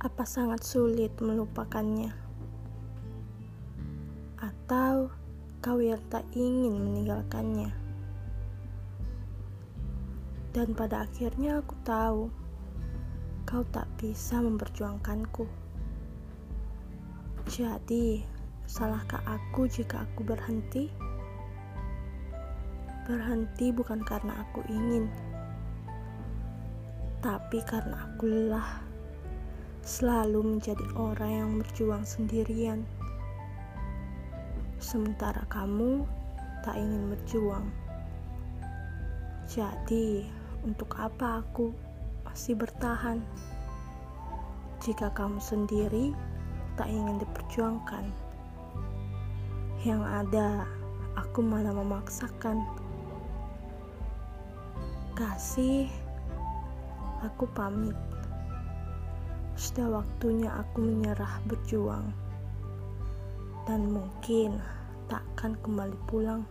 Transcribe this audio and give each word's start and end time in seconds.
Apa 0.00 0.22
sangat 0.22 0.64
sulit 0.64 1.12
melupakannya? 1.20 2.14
Atau 4.40 5.12
kau 5.60 5.78
yang 5.82 6.00
tak 6.08 6.24
ingin 6.32 6.78
meninggalkannya? 6.78 7.74
Dan 10.56 10.72
pada 10.72 11.04
akhirnya 11.04 11.60
aku 11.60 11.76
tahu 11.84 12.32
kau 13.44 13.60
tak 13.68 13.84
bisa 14.00 14.40
memperjuangkanku. 14.40 15.44
Jadi, 17.46 18.24
salahkah 18.64 19.20
aku 19.22 19.68
jika 19.68 20.02
aku 20.02 20.26
berhenti? 20.26 20.90
Berhenti 23.04 23.70
bukan 23.70 24.02
karena 24.02 24.42
aku 24.42 24.66
ingin, 24.66 25.06
tapi 27.26 27.58
karena 27.66 28.06
aku 28.06 28.30
lelah 28.30 28.86
selalu 29.82 30.46
menjadi 30.46 30.86
orang 30.94 31.32
yang 31.34 31.50
berjuang 31.58 32.06
sendirian. 32.06 32.86
Sementara 34.78 35.42
kamu 35.50 36.06
tak 36.62 36.78
ingin 36.78 37.10
berjuang. 37.10 37.66
Jadi, 39.50 40.22
untuk 40.62 40.94
apa 41.02 41.42
aku 41.42 41.74
masih 42.22 42.54
bertahan? 42.54 43.18
Jika 44.86 45.10
kamu 45.10 45.42
sendiri 45.42 46.14
tak 46.78 46.86
ingin 46.86 47.18
diperjuangkan, 47.18 48.06
yang 49.82 50.06
ada 50.06 50.62
aku 51.18 51.42
malah 51.42 51.74
memaksakan. 51.74 52.62
Kasih, 55.18 55.90
aku 57.26 57.44
pamit. 57.50 57.98
Sudah 59.58 60.02
waktunya 60.02 60.52
aku 60.52 60.84
menyerah 60.84 61.42
berjuang, 61.48 62.12
dan 63.66 63.88
mungkin 63.90 64.60
tak 65.10 65.24
akan 65.34 65.58
kembali 65.64 65.98
pulang. 66.06 66.44